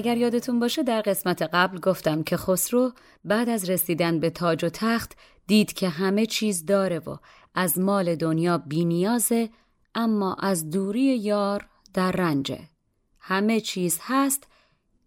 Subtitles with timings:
[0.00, 2.92] اگر یادتون باشه در قسمت قبل گفتم که خسرو
[3.24, 5.12] بعد از رسیدن به تاج و تخت
[5.46, 7.16] دید که همه چیز داره و
[7.54, 9.50] از مال دنیا بینیازه
[9.94, 12.60] اما از دوری یار در رنجه.
[13.18, 14.46] همه چیز هست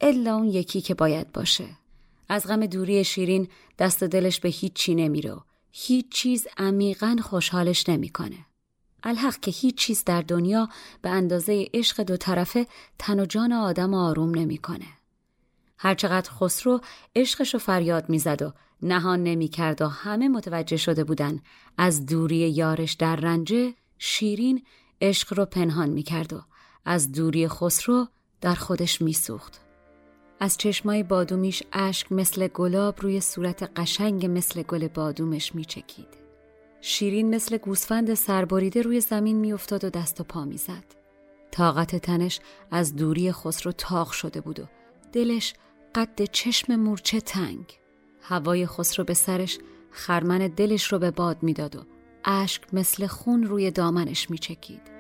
[0.02, 1.68] الا اون یکی که باید باشه.
[2.30, 3.48] از غم دوری شیرین
[3.80, 5.36] دست دلش به هیچ چی نمیره
[5.72, 8.46] هیچ چیز عمیقا خوشحالش نمی‌کنه.
[9.03, 10.69] الحق که هیچ چیز در دنیا
[11.02, 12.68] به اندازه عشق دو طرفه
[13.00, 14.88] تن و جان آدم آروم نمی‌کنه.
[15.78, 16.81] هرچقدر خسرو
[17.16, 21.40] عشقش رو فریاد می‌زد و نهان نمی‌کرد و همه متوجه شده بودن
[21.78, 24.63] از دوری یارش در رنجه شیرین
[25.02, 26.42] عشق رو پنهان می‌کرد و
[26.86, 28.08] از دوری خسرو
[28.42, 29.59] در خودش میسوخت.
[30.40, 36.23] از چشمای بادومیش اشک مثل گلاب روی صورت قشنگ مثل گل بادومش میچکید.
[36.86, 40.84] شیرین مثل گوسفند سربریده روی زمین میافتاد و دست و پا می‌زد.
[41.52, 42.40] طاقت تنش
[42.72, 44.64] از دوری خسرو تاق شده بود و
[45.14, 45.54] دلش
[45.96, 47.80] قد چشم مورچه تنگ.
[48.22, 49.60] هوای خسرو به سرش
[49.92, 51.84] خرمن دلش رو به باد می‌داد و
[52.26, 54.93] اشک مثل خون روی دامنش میچکید.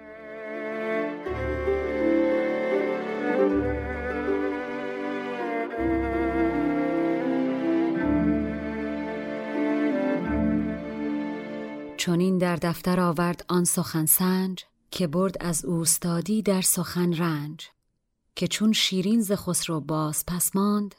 [12.03, 17.67] چونین در دفتر آورد آن سخن سنج که برد از اوستادی در سخن رنج
[18.35, 20.95] که چون شیرین ز خسرو باز پس ماند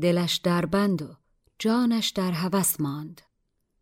[0.00, 1.16] دلش در بند و
[1.58, 3.20] جانش در هوس ماند.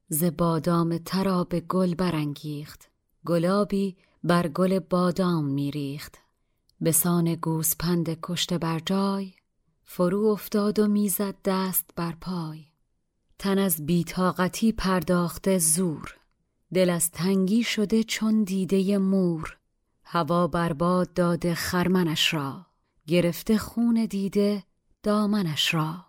[0.09, 2.91] ز بادام ترا به گل برانگیخت
[3.27, 6.19] گلابی بر گل بادام میریخت.
[6.81, 9.33] به سان گوسپند کشته بر جای
[9.85, 12.65] فرو افتاد و می‌زد دست بر پای.
[13.39, 16.22] تن از بیتاقتی پرداخته زور
[16.75, 19.57] دل از تنگی شده چون دیده مور
[20.05, 22.67] هوا برباد داده خرمنش را
[23.07, 24.63] گرفته خون دیده
[25.03, 26.05] دامنش را.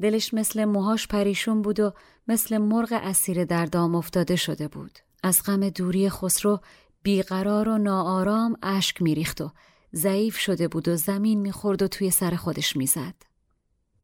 [0.00, 1.92] دلش مثل موهاش پریشون بود و
[2.28, 4.98] مثل مرغ اسیر در دام افتاده شده بود.
[5.22, 6.60] از غم دوری خسرو
[7.02, 9.50] بیقرار و ناآرام اشک میریخت و
[9.94, 13.14] ضعیف شده بود و زمین می‌خورد و توی سر خودش می‌زد.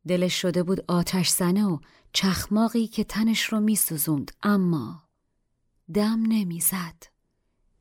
[0.09, 1.79] دلش شده بود آتش زنه و
[2.13, 5.06] چخماقی که تنش رو میسوزوند اما
[5.95, 7.03] دم نمی‌زد.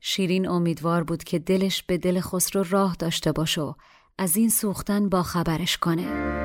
[0.00, 3.74] شیرین امیدوار بود که دلش به دل خسرو راه داشته باشه و
[4.18, 6.36] از این سوختن با خبرش کنه.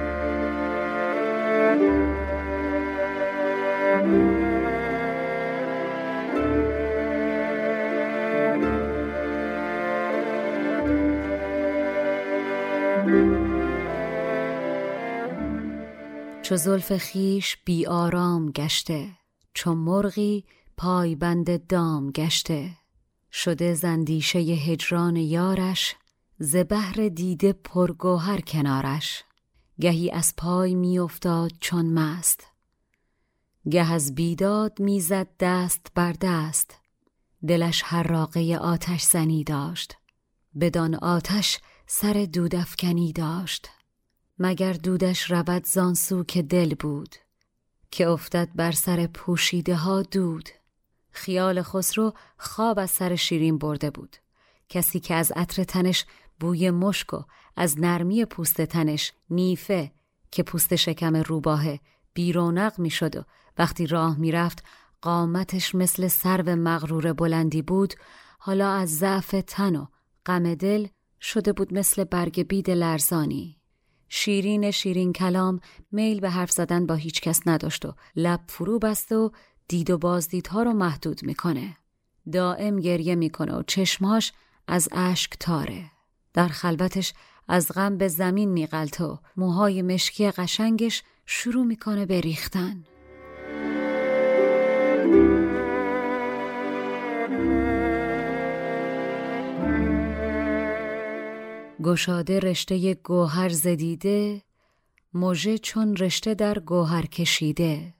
[16.41, 19.07] چو زلف خیش بی آرام گشته
[19.53, 20.45] چو مرغی
[20.81, 22.77] پایبند دام گشته.
[23.31, 25.95] شده زندیشه هجران یارش
[26.39, 29.23] ز بهر دیده پرگوهر کنارش.
[29.81, 32.47] گهی از پای میافتاد چون مست.
[33.69, 36.79] گه از بیداد می‌زد دست بر دست.
[37.47, 39.97] دلش حراقه آتش زنی داشت.
[40.59, 43.69] بدان آتش سر دودفکنی داشت.
[44.39, 47.15] مگر دودش رود زانسو که دل بود
[47.91, 50.49] که افتد بر سر پوشیده ها دود.
[51.11, 54.17] خیال خسرو خواب از سر شیرین برده بود.
[54.69, 56.05] کسی که از عطر تنش
[56.39, 57.23] بوی مشک و
[57.55, 59.91] از نرمی پوست تنش نیفه
[60.31, 61.63] که پوست شکم روباه
[62.13, 63.23] بیرونق می شد و
[63.57, 64.63] وقتی راه می رفت
[65.01, 67.93] قامتش مثل سرو مغرور بلندی بود.
[68.39, 69.85] حالا از ضعف تن و
[70.25, 70.87] غم دل
[71.21, 73.57] شده بود مثل برگ بید لرزانی.
[74.09, 75.59] شیرین شیرین کلام
[75.91, 79.31] میل به حرف زدن با هیچ کس نداشت و لب فرو بست و
[79.71, 81.77] دید و بازدیدها رو محدود می‌کنه.
[82.31, 84.33] دائم گریه می‌کنه و چشماش
[84.67, 85.83] از اشک تاره.
[86.33, 87.13] در خلوتش
[87.47, 92.83] از غم به زمین میغلط و موهای مشکی قشنگش شروع می‌کنه به ریختن.
[101.83, 104.41] گشاده رشته گوهر زدیده
[105.13, 107.93] موژه چون رشته در گوهر کشیده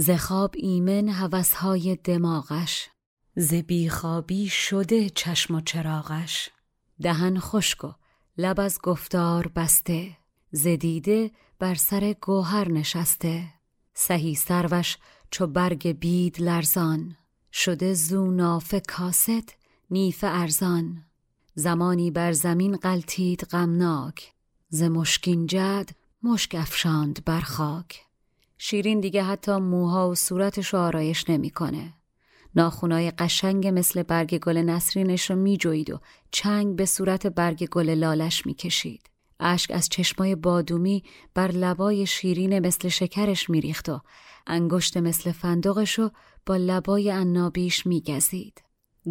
[0.00, 2.88] ز خواب ایمن هوسهای دماغش
[3.36, 6.50] ز بیخوابی شده چشم و چراغش.
[7.02, 7.92] دهن خشک و
[8.38, 10.16] لب از گفتار بسته
[10.50, 13.44] زدیده بر سر گوهر نشسته.
[13.94, 14.96] سهی سروش
[15.30, 17.16] چو برگ بید لرزان
[17.52, 19.56] شده زو نافه کاست
[19.90, 21.04] نیف ارزان.
[21.54, 24.32] زمانی بر زمین قلتید غمناک
[24.68, 25.90] ز مشکین جد
[26.22, 28.09] مشک افشاند بر خاک.
[28.62, 31.94] شیرین دیگه حتی موها و صورتش آرایش نمی‌کنه.
[32.54, 38.46] ناخونای قشنگ مثل برگ گل نسرینش رو میجوید و چنگ به صورت برگ گل لالش
[38.46, 39.10] می‌کشید.
[39.40, 41.04] اشک از چشمای بادومی
[41.34, 44.00] بر لبای شیرین مثل شکرش میریخت و
[44.46, 46.10] انگشت مثل فندقش رو
[46.46, 48.62] با لبای عنابیش میگزید.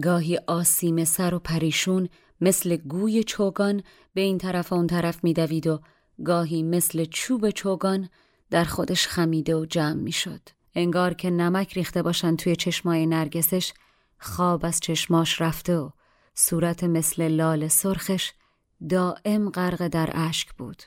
[0.03, 2.09] گاهی آسیم سر و پریشون
[2.41, 5.79] مثل گوی چوگان به این طرف و اون طرف میدوید و
[6.25, 8.09] گاهی مثل چوب چوگان
[8.49, 10.41] در خودش خمیده و جمع می‌شد.
[10.75, 13.73] انگار که نمک ریخته باشن توی چشمای نرگسش
[14.19, 15.89] خواب از چشماش رفته و
[16.35, 18.31] صورت مثل لال سرخش
[18.89, 20.83] دائم غرق در اشک بود.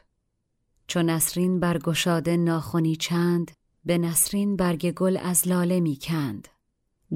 [0.86, 3.50] چون نسرین برگشاده ناخونی چند
[3.84, 6.48] به نسرین برگ گل از لاله می‌کند.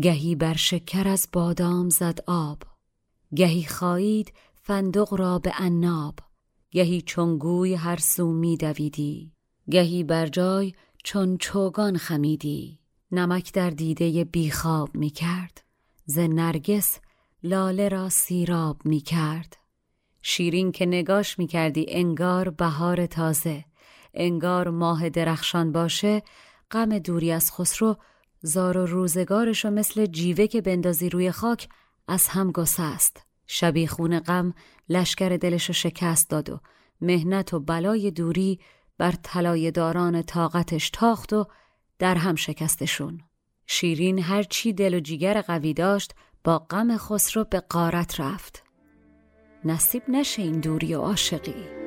[0.02, 2.62] گهی بر شکر از بادام زد آب.
[3.34, 6.18] گهی خواهید فندق را به عناب.
[6.70, 9.35] گهی چونگوی هر سو می دویدی.
[9.70, 10.72] گهی بر جای
[11.04, 12.78] چون چوگان خمیدی.
[13.12, 15.62] نمک در دیده بیخواب می کرد
[16.04, 17.00] ز نرگس
[17.42, 19.56] لاله را سیراب می کرد
[20.22, 23.64] شیرین که نگاش می کردی انگار بهار تازه.
[24.14, 26.22] انگار ماه درخشان باشه
[26.70, 27.96] غم دوری از خسرو
[28.42, 31.68] زار و روزگارشو مثل جیوه که بندازی روی خاک
[32.08, 33.26] از هم گسست.
[33.46, 34.54] شبیخون غم
[34.88, 36.60] لشکر دلشو شکست داد و
[37.00, 38.60] مهنت و بلای دوری
[38.98, 41.46] بر طلای داران طاقتش تاخت و
[41.98, 43.20] در هم شکستشون.
[43.66, 46.14] شیرین هرچی دل و جیگر قوی داشت
[46.44, 48.62] با غم خسرو به قارت رفت.
[49.64, 51.86] نصیب نشه این دوری و عاشقی.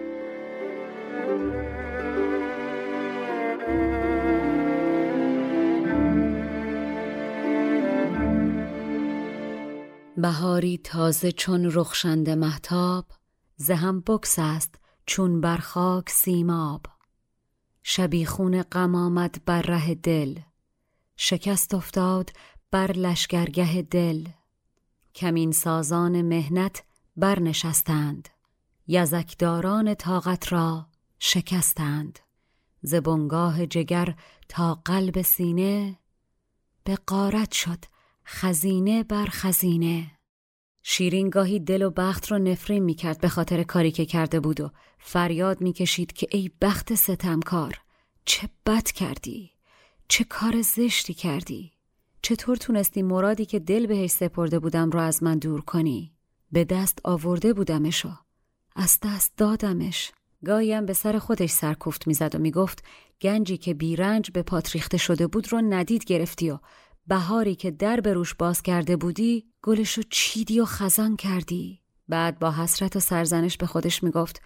[10.17, 13.05] بهاری تازه چون رخشنده محتاب
[13.55, 14.75] زهم بکس است
[15.05, 16.81] چون بر خاک سیماب
[17.91, 20.39] شبیخون غم آمد بر ره دل.
[21.17, 22.31] شکست افتاد
[22.71, 24.27] بر لشگرگه دل.
[25.15, 26.83] کمین سازان مهنت
[27.17, 28.29] برنشستند.
[28.87, 30.87] یزکداران طاقت را
[31.19, 32.19] شکستند.
[32.81, 34.15] زبنگاه جگر
[34.49, 35.99] تا قلب سینه
[36.83, 37.85] به قارت شد
[38.25, 40.11] خزینه بر خزینه.
[40.83, 44.71] شیرین گاهی دل و بخت رو نفرین می‌کرد به خاطر کاری که کرده بود و
[44.99, 47.81] فریاد می‌کشید که ای بخت ستمکار
[48.25, 49.51] چه بد کردی؟
[50.07, 51.71] چه کار زشتی کردی؟
[52.21, 56.13] چطور تونستی مرادی که دل بهش سپرده بودم رو از من دور کنی؟
[56.51, 58.11] به دست آورده بودمشو
[58.75, 60.11] از دست دادمش.
[60.45, 62.83] گاهیم به سر خودش سرکوفت می‌زد و می‌گفت
[63.21, 66.59] گنجی که بیرنج به پاتریخته شده بود رو ندید گرفتی و
[67.07, 71.81] بهاری که در به روش باز کرده بودی گلشو چیدی و خزان کردی.
[72.07, 74.41] بعد با حسرت و سرزنش به خودش می‌گفت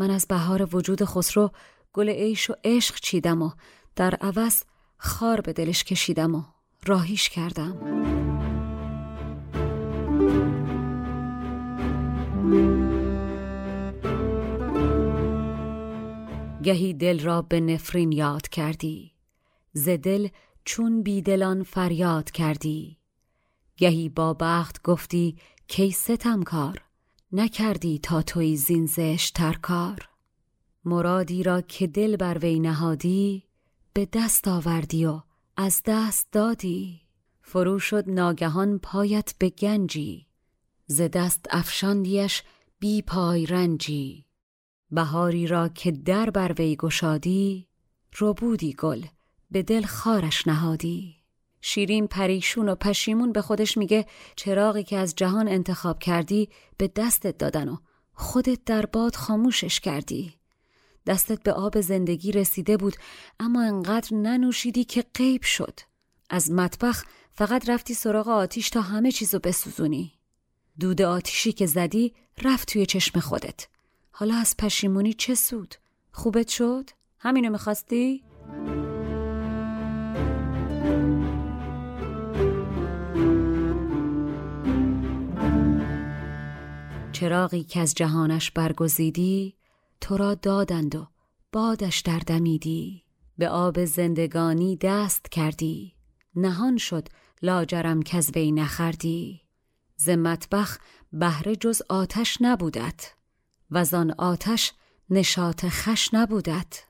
[0.00, 1.50] من از بهار وجود خسرو
[1.92, 3.50] گل عیش و عشق چیدم و
[3.96, 4.62] در عوض
[4.96, 6.42] خار به دلش کشیدم و
[6.86, 7.76] راهیش کردم.
[16.62, 19.12] گهی دل را به نفرین یاد کردی
[19.72, 20.28] ز دل
[20.64, 22.98] چون بیدلان فریاد کردی.
[23.76, 25.36] گهی با بخت گفتی
[25.68, 26.89] کی ستم کار
[27.32, 28.86] نکردی تا توی زین
[29.34, 30.08] تر کار.
[30.84, 33.44] مرادی را که دل بر وی نهادی
[33.92, 35.20] به دست آوردی و
[35.56, 37.00] از دست دادی.
[37.42, 40.26] فرو شد ناگهان پایت به گنجی
[40.86, 42.42] ز دست افشاندیش
[42.78, 44.24] بی پای رنجی.
[44.90, 47.68] بهاری را که در بر وی گشادی
[48.20, 49.04] ربودی گل
[49.50, 51.19] به دل خارش نهادی.
[51.60, 57.38] شیرین پریشون و پشیمون به خودش میگه چراغی که از جهان انتخاب کردی به دستت
[57.38, 57.76] دادن و
[58.12, 60.34] خودت در باد خاموشش کردی
[61.06, 62.96] دستت به آب زندگی رسیده بود
[63.40, 65.80] اما انقدر ننوشیدی که غیب شد
[66.30, 70.12] از مطبخ فقط رفتی سراغ آتیش تا همه چیزو بسوزونی
[70.80, 73.68] دود آتیشی که زدی رفت توی چشم خودت
[74.10, 75.74] حالا از پشیمونی چه سود؟
[76.12, 78.24] خوبت شد؟ همینو می‌خواستی؟
[87.20, 89.56] چراغی که از جهانش برگزیدی
[90.00, 91.06] تو را دادند و
[91.52, 93.04] بادش در دمیدی.
[93.38, 95.94] به آب زندگانی دست کردی
[96.36, 97.08] نهان شد
[97.42, 99.40] لاجرم کز وی نخردی
[99.96, 100.78] ز مطبخ
[101.12, 103.14] بهره جز آتش نبودت
[103.70, 104.72] و آن آتش
[105.10, 106.84] نشاط خش نبودت.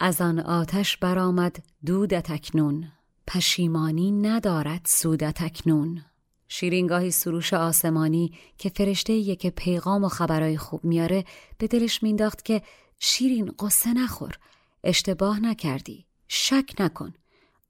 [0.00, 2.92] از آن آتش برآمد دودت اکنون
[3.26, 6.04] پشیمانی ندارد سودت اکنون.
[6.52, 11.24] شیرینگاهی سروش آسمانی که فرشته که پیغام و خبرای خوب میاره
[11.58, 12.62] به دلش مینداخت که
[12.98, 14.38] شیرین قصه نخور
[14.84, 17.12] اشتباه نکردی شک نکن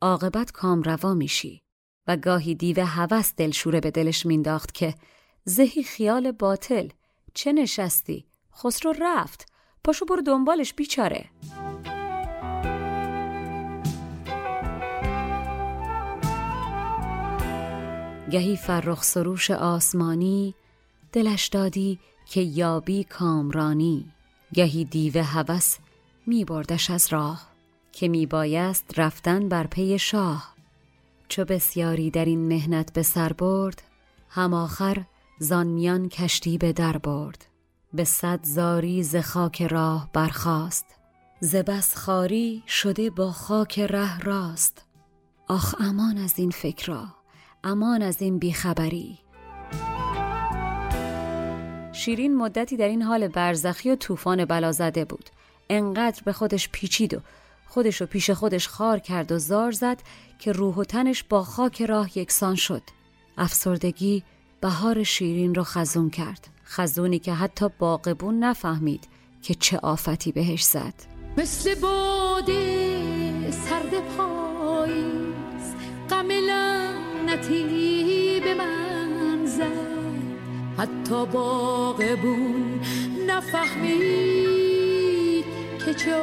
[0.00, 1.62] عاقبت کامروا میشی.
[2.06, 4.94] و گاهی دیو هوس دلشوره به دلش مینداخت که
[5.44, 6.88] زهی خیال باطل
[7.34, 9.52] چه نشستی؟ خسرو رفت
[9.84, 11.30] پاشو برو دنبالش بیچاره.
[18.30, 20.54] گهی فرخ سروش آسمانی
[21.12, 24.12] دلش دادی که یابی کامرانی.
[24.54, 25.76] گهی دیو هوس
[26.26, 27.48] می بردش از راه
[27.92, 30.54] که می بایست رفتن بر پی شاه.
[31.28, 33.82] چو بسیاری در این مهنت به سر برد
[34.28, 35.04] هم آخر
[35.38, 37.46] زان کشتی به در برد.
[37.94, 40.86] به صد زاری ز خاک راه برخاست.
[41.40, 44.84] ز بس خاری شده با خاک ره راست.
[45.48, 47.19] آخ امان از این فکرا
[47.64, 49.18] امان از این بیخبری.
[51.92, 55.30] شیرین مدتی در این حال برزخی و طوفان بلا زده بود.
[55.70, 57.20] انقدر به خودش پیچید و
[57.66, 59.98] خودش و پیش خودش خار کرد و زار زد
[60.38, 62.82] که روح و تنش با خاک راه یکسان شد.
[63.38, 64.22] افسردگی
[64.60, 66.48] بهار شیرین رو خزون کرد.
[66.66, 69.08] خزونی که حتی باقبون نفهمید
[69.42, 70.94] که چه آفتی بهش زد.
[71.36, 75.74] مثل باده سرد پاییز
[76.10, 76.28] غم
[77.30, 80.00] لعنتی به من زد.
[80.78, 82.80] حتی باقبون
[83.26, 84.64] نفهمید
[85.86, 86.14] که چه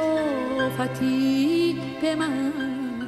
[0.60, 2.52] آفتی به من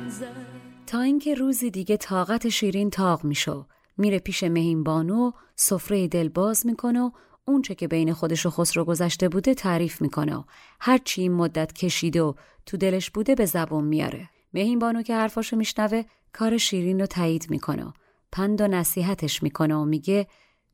[0.08, 0.46] زد.
[0.86, 3.66] تا اینکه روزی دیگه طاقت شیرین تاق میشو.
[3.96, 7.10] میره پیش مهین بانو سفره دل باز می‌کنه و
[7.44, 10.36] اونچه که بین خودش و خسرو گذشته بوده تعریف می‌کنه.
[10.36, 10.42] و
[10.80, 12.32] هر چی این مدت کشیده و
[12.66, 14.28] تو دلش بوده به زبون میاره.
[14.54, 16.02] مهین بانو که حرفاشو میشنوه
[16.32, 17.92] کار شیرین رو تایید می‌کنه
[18.32, 20.26] پند و نصیحتش می‌کنه و میگه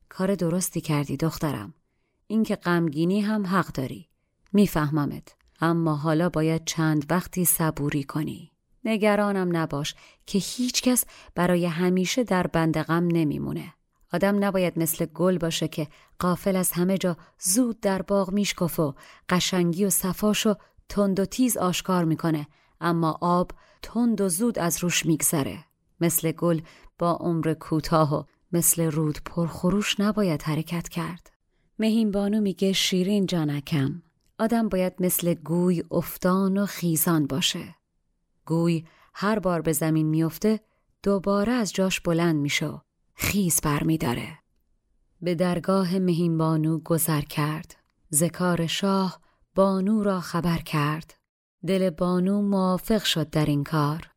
[0.09, 1.73] کار درستی کردی دخترم.
[2.27, 4.09] اینکه غمگینی هم حق داری.
[4.53, 5.35] میفهممت.
[5.61, 8.51] اما حالا باید چند وقتی صبوری کنی.
[8.85, 9.95] نگرانم نباش
[10.25, 13.73] که هیچکس برای همیشه در بند غم نمیمونه.
[14.13, 15.87] آدم نباید مثل گل باشه که
[16.19, 18.93] قافل از همه جا زود در باغ میشکفه
[19.29, 20.55] قشنگی و صفاشو
[20.89, 22.47] تند و تیز آشکار می‌کنه.
[22.81, 25.63] اما آب تند و زود از روش میگذره.
[26.01, 26.61] مثل گل
[26.99, 31.31] با عمر کوتاه و مثل رود پرخروش نباید حرکت کرد.
[31.79, 34.01] مهین بانو میگه شیرین جانکم.
[34.39, 37.75] آدم باید مثل گوی افتان و خیزان باشه.
[38.45, 40.59] گوی هر بار به زمین میفته
[41.03, 42.81] دوباره از جاش بلند میشه
[43.15, 44.39] خیز برمیداره
[45.21, 47.75] به درگاه مهین بانو گذر کرد.
[48.13, 49.21] ذکار شاه
[49.55, 51.16] بانو را خبر کرد.
[51.67, 54.09] دل بانو موافق شد در این کار.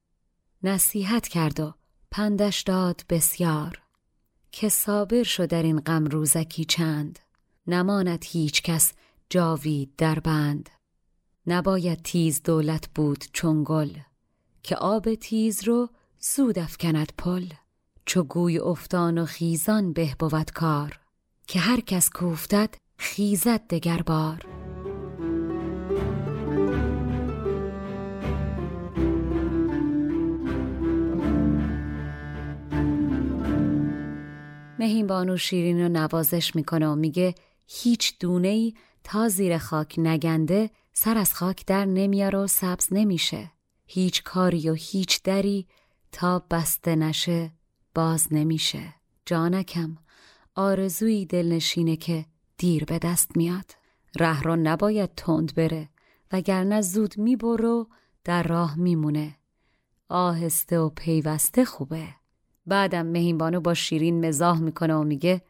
[0.63, 1.75] نصیحت کرد و
[2.11, 3.83] پندش داد بسیار.
[4.53, 7.19] که صابر شد در این غم روزکی چند.
[7.67, 8.93] نماند هیچ کس
[9.31, 10.71] جاوید در بند.
[11.47, 13.91] نباید تیز دولت بود چون گل.
[14.63, 15.89] که آب تیز رو
[16.21, 17.47] زود افکند پل.
[18.07, 21.01] چو گوی افتان و خیزان به بود کار.
[21.47, 24.70] که هر کس کوفتد خیزد دگر بار
[34.81, 37.35] مهین بانو شیرین رو نوازش می‌کنه و میگه
[37.67, 43.51] هیچ دونه ای تا زیر خاک نگنده سر از خاک در نمیاره و سبز نمیشه.
[43.87, 45.67] هیچ کاری و هیچ دری
[46.13, 47.53] تا بسته نشه
[47.95, 48.95] باز نمیشه.
[49.27, 49.99] جانکم
[50.55, 52.25] آرزوی دلنشینه که
[52.59, 53.71] دیر به دست میاد.
[54.19, 55.89] ره را نباید تند بره
[56.33, 57.87] وگرنه زود می‌بره
[58.25, 59.37] در راه میمونه.
[60.09, 62.20] آهسته و پیوسته خوبه.
[62.67, 65.43] بعدم مهینبانو با شیرین مزاح می‌کنه و میگه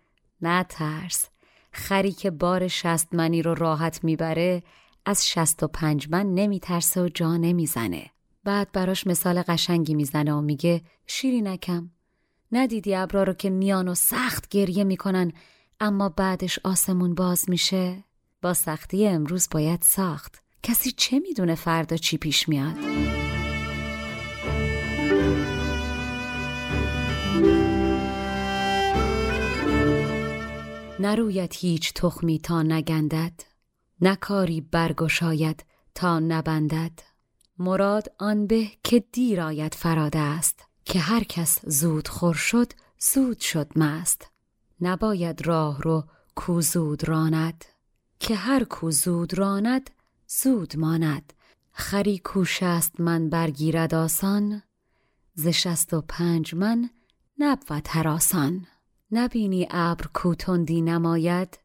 [0.42, 1.28] نه ترس
[1.72, 4.62] خری که بار شست منی رو راحت می‌بره
[5.06, 8.10] از شست و پنج من نمیترسه و جا نمی‌زنه.
[8.44, 11.90] بعد براش مثال قشنگی می‌زنه و میگه شیرینکم
[12.52, 15.32] ندیدی ابرا رو که میان و سخت گریه می‌کنن
[15.80, 18.04] اما بعدش آسمون باز میشه؟
[18.42, 20.42] با سختی امروز باید ساخت.
[20.62, 22.76] کسی چه می‌دونه فردا چی پیش میاد؟
[31.00, 33.32] نروید هیچ تخمی تا نگندد
[34.00, 35.64] نکاری برگشاید
[35.94, 36.92] تا نبندد.
[37.58, 43.40] مراد آن به که دیر آید فراد است که هر کس زود خور شد زود
[43.40, 44.30] شد مست.
[44.80, 46.04] نباید راه رو
[46.34, 47.64] کو زود راند
[48.18, 49.90] که هر کو زود راند
[50.26, 51.32] زود ماند.
[51.72, 54.62] خری کو شست من برگیرد آسان
[55.34, 56.90] ز شست و پنج من
[57.38, 58.66] نبود هراسان
[59.12, 61.58] نبینی ابر کو تندی نماید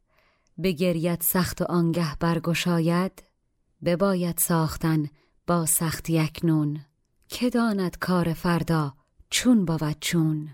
[0.64, 3.24] بگرید سخت و آنگه برگشاید
[3.86, 5.10] بباید ساختن
[5.48, 6.80] با سختی اکنون.
[7.28, 8.94] که داند کار فردا
[9.30, 10.50] چون بود چون؟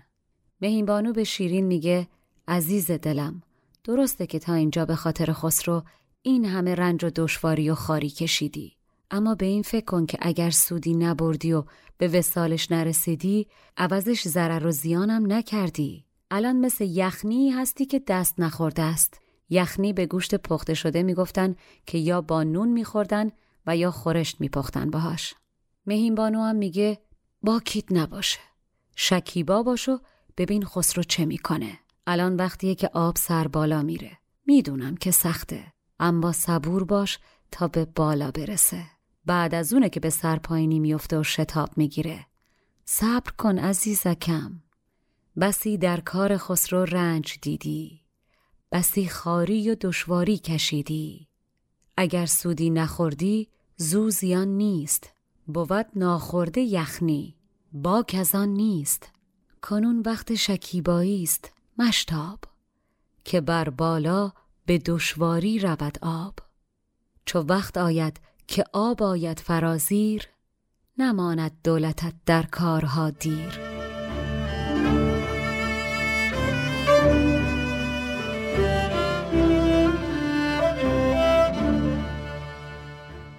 [0.60, 2.08] مهینبانو به شیرین میگه
[2.48, 3.42] عزیز دلم
[3.84, 5.82] درسته که تا اینجا به خاطر خسرو
[6.22, 8.76] این همه رنج و دشواری و خاری کشیدی.
[9.10, 11.64] اما به این فکر کن که اگر سودی نبردی و
[11.98, 16.04] به وسالش نرسیدی عوضش ضرر و زیانم نکردی.
[16.34, 19.20] الان مثل یخنی هستی که دست نخورده است.
[19.50, 23.30] یخنی به گوشت پخته شده می‌گفتن که یا با نون میخوردن
[23.66, 25.34] و یا خورشت میپختن باهاش.
[25.86, 26.98] مهین بانو هم میگه
[27.42, 28.38] باکیت نباشه.
[28.96, 29.98] شکیبا باشو
[30.36, 31.78] ببین خسرو چه می‌کنه.
[32.06, 34.18] الان وقتیه که آب سر بالا میره.
[34.46, 35.64] می‌دونم که سخته.
[36.00, 37.18] اما صبور باش
[37.50, 38.84] تا به بالا برسه.
[39.26, 42.26] بعد از اونه که به سرپایینی میفته و شتاب می‌گیره.
[42.84, 44.61] صبر کن عزیزکم.
[45.40, 48.00] بسی در کار خسرو رنج دیدی
[48.72, 51.28] بسی خاری و دشواری کشیدی.
[51.96, 55.12] اگر سودی نخوردی زو زیان نیست
[55.46, 57.36] بود ناخورده یخنی
[57.72, 59.08] باک از نیست.
[59.62, 62.38] کنون وقت شکیبایی است مشتاب
[63.24, 64.32] که بر بالا
[64.66, 66.34] به دشواری رود آب.
[67.24, 70.28] چو وقت آید که آب آید فرازیر
[70.98, 73.71] نماند دولتت در کارها دیر.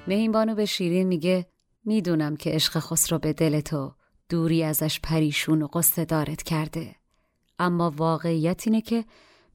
[0.08, 1.46] مهین به شیرین میگه
[1.86, 3.94] می‌دونم که عشق خسرو به دل تو
[4.30, 6.96] دوری ازش پریشون و قصه دارت کرده.
[7.60, 9.06] اما واقعیت اینه که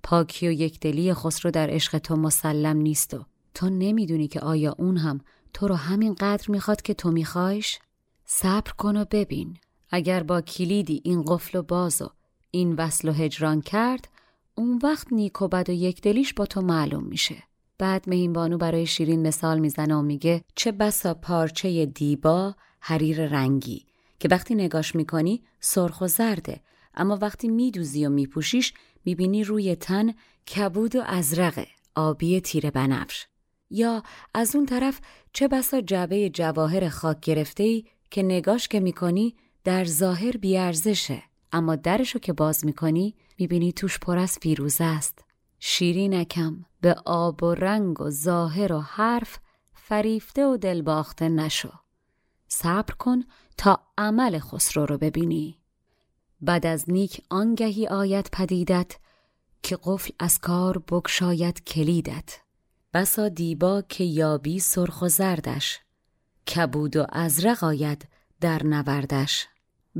[0.03, 4.97] پاکی و یکدلی خسرو در عشق تو مسلم نیست و تو نمی‌دونی که آیا اون
[4.97, 5.21] هم
[5.53, 7.79] تو رو همین قدر می‌خواد که تو میخوایش؟
[8.25, 9.57] صبر کن و ببین.
[9.91, 12.09] اگر با کلیدی این قفل و باز و
[12.51, 14.09] این وصل و هجران کرد
[14.55, 17.48] اون وقت نیک و بد و یکدلیش با تو معلوم میشه.
[17.79, 23.87] بعد مهینبانو برای شیرین مثال می‌زنه و میگه چه بسا پارچه دیبا حریر رنگی
[24.19, 26.61] که وقتی نگاش می‌کنی سرخ و زرده.
[26.95, 28.73] اما وقتی میدوزی و میپوشیش
[29.05, 30.15] می‌بینی روی تن
[30.57, 33.27] کبود و ازرقه آبی تیره بنفش.
[33.71, 34.03] یا
[34.35, 35.01] از اون طرف
[35.33, 41.23] چه بسا جعبه جواهر خاک گرفته ای که نگاش که می‌کنی در ظاهر بیارزشه.
[41.53, 45.28] اما درشو که باز می‌کنی می‌بینی توش پر از فیروزه است.
[45.59, 49.39] شیرینکم به آب و رنگ و ظاهر و حرف
[49.75, 51.73] فریفته و دلباخته نشو.
[52.49, 53.23] صبر کن
[53.57, 55.59] تا عمل خسرو رو ببینی.
[56.41, 58.97] بعد از نیک آنگهی آید پدیدت
[59.63, 62.39] که قفل از کار بگشاید کلیدت.
[62.95, 65.81] بسا دیبا که یابی سرخ و زردش
[66.55, 68.09] کبود و ازرق آید
[68.41, 69.47] در نوردش.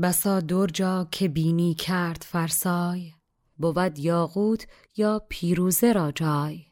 [0.01, 3.11] بسا درجا که بینی کرد فرسای
[3.59, 4.67] بود یاقوت
[4.97, 6.65] یا پیروزه را جای.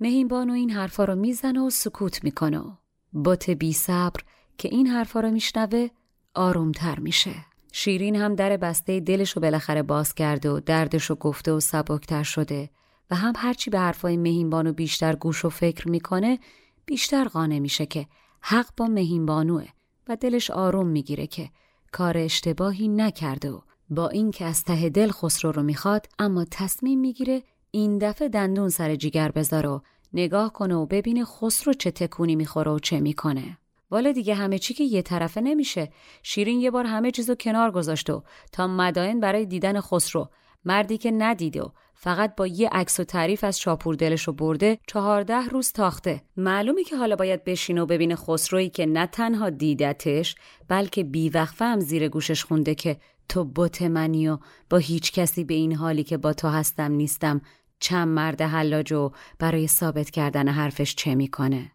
[0.00, 2.78] مهینبانو این حرفا رو می‌زنه و سکوت می‌کنه.
[3.24, 4.20] بت بی صبر
[4.58, 5.88] که این حرفا رو میشنوه
[6.34, 7.34] آرومتر میشه.
[7.72, 12.22] شیرین هم در بسته دلش رو بالاخره باز کرده و دردش رو گفته و سبکتر
[12.22, 12.70] شده
[13.10, 16.38] و هم هرچی به حرفای مهینبانو بیشتر گوش و فکر می‌کنه
[16.86, 18.06] بیشتر قانه میشه که
[18.40, 19.66] حق با مهینبانوه
[20.08, 21.50] و دلش آروم می‌گیره که
[21.92, 27.42] کار اشتباهی نکرده و با اینکه از ته دل خسرو رو می‌خواد اما تصمیم می‌گیره
[27.70, 29.80] این دفعه دندون سر جیگر بذاره و
[30.12, 33.58] نگاه کنه و ببینه خسرو چه تکونی می‌خوره و چه می‌کنه.
[33.90, 35.92] والا دیگه همه چی که یه طرفه نمیشه.
[36.22, 38.22] شیرین یه بار همه چیزو کنار گذاشت و
[38.52, 40.30] تا مدائن برای دیدن خسرو
[40.64, 44.78] مردی که ندیده و فقط با یه عکس و تعریف از شاپور دلش رو برده
[44.86, 50.34] چهارده روز تاخته معلومی که حالا باید بشینه و ببینه خسرویی که نه تنها دیدتش
[50.68, 52.96] بلکه بیوقفه هم زیر گوشش خونده که
[53.28, 54.38] تو بت منی و
[54.70, 57.40] با هیچ کسی به این حالی که با تو هستم نیستم
[57.80, 61.72] چند مرد حلاج و برای ثابت کردن حرفش چه می‌کنه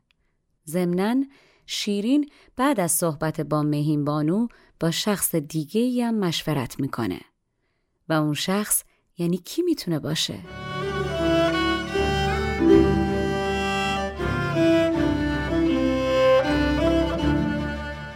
[0.67, 1.15] ضمناً
[1.65, 4.47] شیرین بعد از صحبت با مهین بانو
[4.79, 7.19] با شخص دیگه هم مشورت می‌کنه
[8.09, 8.83] و اون شخص
[9.17, 10.39] یعنی کی می‌تونه باشه؟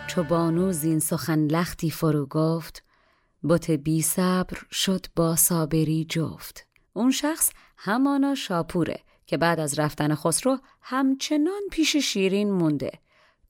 [0.08, 2.87] چو بانو زین سخن لختی فرو گفت
[3.44, 10.16] بت بی صبر شد با صابری جفت اون شخص همانا شاپوره که بعد از رفتن
[10.16, 12.92] خسرو همچنان پیش شیرین مونده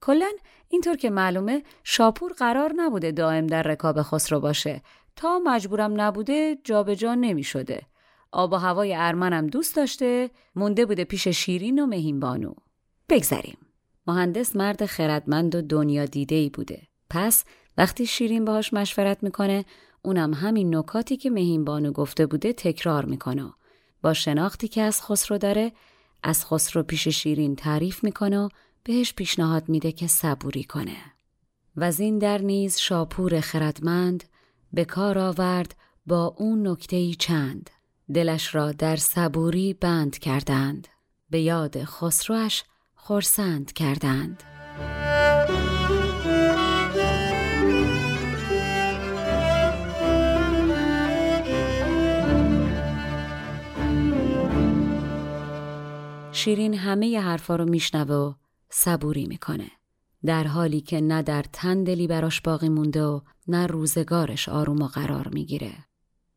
[0.02, 0.32] کلا
[0.70, 4.82] اینطور که معلومه شاپور قرار نبوده دائم در رکاب خسرو باشه
[5.16, 7.82] تا مجبورم نبوده جابجا جا نمی شده.
[8.32, 12.54] آب و هوای ارمنم دوست داشته مونده بوده پیش شیرین و مهین بانو.
[13.10, 13.58] بگذریم.
[14.08, 16.82] مهندس مرد خردمند و دنیا دیده ای بوده.
[17.10, 17.44] پس
[17.78, 19.66] وقتی شیرین باهاش مشورت می‌کنه
[20.02, 23.54] اونم همین نکاتی که مهین بانو گفته بوده تکرار می‌کنه.
[24.02, 25.72] با شناختی که از خسرو داره
[26.24, 28.50] از خسرو پیش شیرین تعریف می‌کنه و
[28.84, 30.98] بهش پیشنهاد میده که صبوری کنه.
[31.78, 34.24] و زین در نیز شاپور خردمند
[34.74, 37.70] به کار آورد با اون نکته چند
[38.14, 40.88] دلش را در صبوری بند کردند
[41.30, 42.64] به یاد خسروش
[42.96, 44.44] خورسند کردند
[56.48, 58.34] شیرین همه ی حرفا رو میشنوه و
[58.70, 59.72] صبوری می‌کنه
[60.26, 64.88] در حالی که نه در تن دلی براش باقی مونده و نه روزگارش آروم و
[64.88, 65.72] قرار می‌گیره.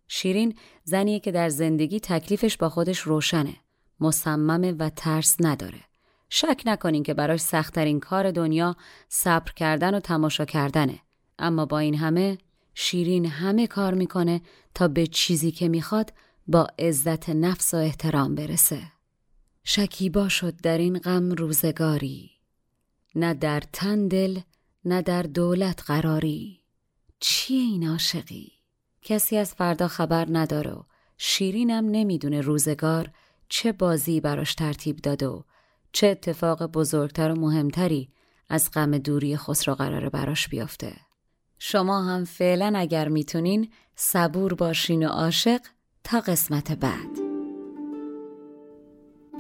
[0.09, 3.57] شیرین زنیه که در زندگی تکلیفش با خودش روشنه.
[4.01, 5.81] مصممه و ترس نداره.
[6.29, 8.77] شک نکنین که براش سختترین کار دنیا
[9.09, 10.99] صبر کردن و تماشا کردنه.
[11.39, 12.39] اما با این همه
[12.75, 14.41] شیرین همه کار می‌کنه
[14.75, 16.13] تا به چیزی که می‌خواد
[16.47, 18.83] با عزت نفس و احترام برسه.
[19.65, 22.31] شکیبا شد در این غم روزگاری
[23.15, 24.41] نه در تن دل
[24.85, 26.61] نه در دولت قراری
[27.21, 28.53] چیه این عاشقی؟
[29.03, 30.77] کسی از فردا خبر نداره
[31.19, 33.11] شیرینم نمی‌دونه روزگار
[33.49, 35.43] چه بازی براش ترتیب داده و
[35.93, 38.09] چه اتفاق بزرگتر و مهمتری
[38.49, 40.97] از غم دوری خسرو قراره براش بیافته.
[41.59, 45.61] شما هم فعلا اگر می‌تونین صبور باشین و عاشق
[46.05, 47.30] تا قسمت بعد.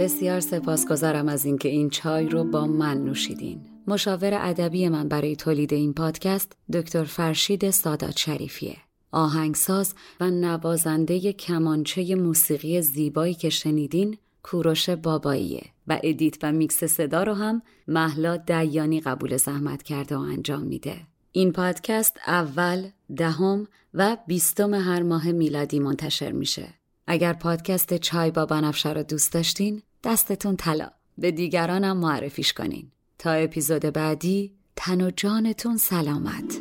[0.00, 3.60] بسیار سپاسگزارم از اینکه این چای رو با من نوشیدین.
[3.86, 8.76] مشاور ادبی من برای تولید این پادکست دکتر فرشید سادات شریفیه.
[9.12, 17.22] آهنگساز و نوازنده کمانچه موسیقی زیبایی که شنیدین کوروش باباییه و edit و میکس صدا
[17.22, 20.96] رو هم مهلا دیانی قبول زحمت کرده و انجام میده.
[21.32, 26.68] این پادکست اول، دهم و بیستم هر ماه میلادی منتشر میشه.
[27.06, 30.90] اگر پادکست چای با بنفشه رو دوست داشتین دستتون طلا.
[31.18, 32.90] به دیگرانم معرفیش کنین.
[33.18, 36.60] تا اپیزود بعدی تن و جانتون سلامت.